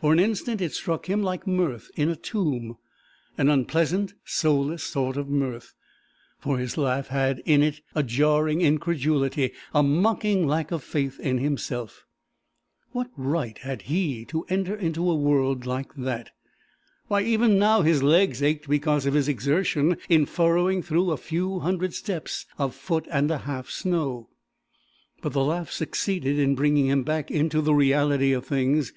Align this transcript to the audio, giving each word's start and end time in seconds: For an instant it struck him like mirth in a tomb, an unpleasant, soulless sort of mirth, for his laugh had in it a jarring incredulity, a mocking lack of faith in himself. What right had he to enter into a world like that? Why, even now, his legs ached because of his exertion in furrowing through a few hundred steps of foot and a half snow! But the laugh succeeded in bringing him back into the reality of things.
For 0.00 0.12
an 0.12 0.18
instant 0.18 0.60
it 0.60 0.72
struck 0.72 1.06
him 1.08 1.22
like 1.22 1.46
mirth 1.46 1.92
in 1.94 2.08
a 2.08 2.16
tomb, 2.16 2.76
an 3.38 3.48
unpleasant, 3.48 4.14
soulless 4.24 4.82
sort 4.82 5.16
of 5.16 5.28
mirth, 5.28 5.74
for 6.40 6.58
his 6.58 6.76
laugh 6.76 7.06
had 7.06 7.38
in 7.46 7.62
it 7.62 7.80
a 7.94 8.02
jarring 8.02 8.62
incredulity, 8.62 9.52
a 9.72 9.84
mocking 9.84 10.44
lack 10.44 10.72
of 10.72 10.82
faith 10.82 11.20
in 11.20 11.38
himself. 11.38 12.04
What 12.90 13.10
right 13.16 13.58
had 13.58 13.82
he 13.82 14.24
to 14.24 14.42
enter 14.48 14.74
into 14.74 15.08
a 15.08 15.14
world 15.14 15.66
like 15.66 15.94
that? 15.94 16.32
Why, 17.06 17.22
even 17.22 17.56
now, 17.56 17.82
his 17.82 18.02
legs 18.02 18.42
ached 18.42 18.68
because 18.68 19.06
of 19.06 19.14
his 19.14 19.28
exertion 19.28 19.98
in 20.08 20.26
furrowing 20.26 20.82
through 20.82 21.12
a 21.12 21.16
few 21.16 21.60
hundred 21.60 21.94
steps 21.94 22.44
of 22.58 22.74
foot 22.74 23.06
and 23.08 23.30
a 23.30 23.38
half 23.38 23.68
snow! 23.70 24.30
But 25.22 25.32
the 25.32 25.44
laugh 25.44 25.70
succeeded 25.70 26.40
in 26.40 26.56
bringing 26.56 26.86
him 26.88 27.04
back 27.04 27.30
into 27.30 27.60
the 27.60 27.72
reality 27.72 28.32
of 28.32 28.44
things. 28.44 28.92